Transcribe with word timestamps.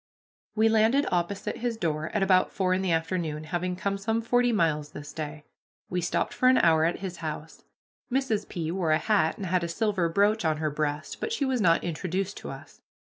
We 0.55 0.67
landed 0.67 1.05
opposite 1.11 1.57
his 1.57 1.77
door 1.77 2.07
at 2.09 2.23
about 2.23 2.51
four 2.51 2.73
in 2.73 2.81
the 2.81 2.91
afternoon, 2.91 3.43
having 3.43 3.75
come 3.75 3.99
some 3.99 4.19
forty 4.19 4.51
miles 4.51 4.93
this 4.93 5.13
day. 5.13 5.43
We 5.91 6.01
stopped 6.01 6.33
for 6.33 6.49
an 6.49 6.57
hour 6.57 6.85
at 6.85 7.01
his 7.01 7.17
house. 7.17 7.65
Mrs. 8.11 8.49
P. 8.49 8.71
wore 8.71 8.89
a 8.89 8.97
hat 8.97 9.37
and 9.37 9.45
had 9.45 9.63
a 9.63 9.67
silver 9.67 10.09
brooch 10.09 10.43
on 10.43 10.57
her 10.57 10.71
breast, 10.71 11.21
but 11.21 11.31
she 11.31 11.45
was 11.45 11.61
not 11.61 11.83
introduced 11.83 12.35
to 12.37 12.49
us. 12.49 12.81